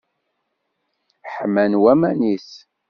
[1.33, 2.49] Ḥman waman-is.